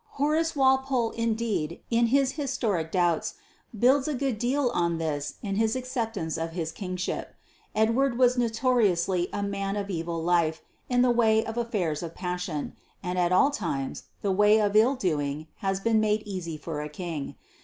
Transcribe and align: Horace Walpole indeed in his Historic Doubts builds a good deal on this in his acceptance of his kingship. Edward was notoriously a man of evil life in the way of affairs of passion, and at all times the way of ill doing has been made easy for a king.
Horace 0.13 0.55
Walpole 0.55 1.11
indeed 1.11 1.79
in 1.91 2.07
his 2.07 2.31
Historic 2.31 2.91
Doubts 2.91 3.35
builds 3.77 4.07
a 4.07 4.15
good 4.15 4.39
deal 4.39 4.71
on 4.73 4.97
this 4.97 5.35
in 5.43 5.57
his 5.57 5.75
acceptance 5.75 6.39
of 6.39 6.53
his 6.53 6.71
kingship. 6.71 7.35
Edward 7.75 8.17
was 8.17 8.35
notoriously 8.35 9.27
a 9.31 9.43
man 9.43 9.75
of 9.75 9.91
evil 9.91 10.23
life 10.23 10.63
in 10.89 11.03
the 11.03 11.11
way 11.11 11.45
of 11.45 11.55
affairs 11.55 12.01
of 12.01 12.15
passion, 12.15 12.73
and 13.03 13.19
at 13.19 13.31
all 13.31 13.51
times 13.51 14.05
the 14.23 14.31
way 14.31 14.59
of 14.59 14.75
ill 14.75 14.95
doing 14.95 15.45
has 15.57 15.79
been 15.79 15.99
made 15.99 16.23
easy 16.25 16.57
for 16.57 16.81
a 16.81 16.89
king. 16.89 17.35